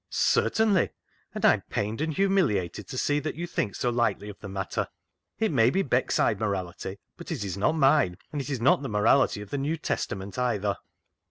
"Certainly! 0.33 0.89
and 1.35 1.45
I 1.45 1.53
am 1.53 1.61
pained 1.69 2.01
and 2.01 2.11
humiliated 2.11 2.87
to 2.87 2.97
see 2.97 3.19
that 3.19 3.35
you 3.35 3.45
think 3.45 3.75
so 3.75 3.91
lightly 3.91 4.29
of 4.29 4.39
the 4.39 4.49
matter. 4.49 4.87
It 5.37 5.51
may 5.51 5.69
be 5.69 5.83
Beckside 5.83 6.39
morality, 6.39 6.97
but 7.17 7.31
it 7.31 7.43
is 7.43 7.55
not 7.55 7.73
mine, 7.75 8.17
and 8.31 8.41
it's 8.41 8.59
not 8.59 8.81
the 8.81 8.89
morality 8.89 9.41
of 9.43 9.51
the 9.51 9.59
New 9.59 9.77
Testament 9.77 10.39
either." 10.39 10.77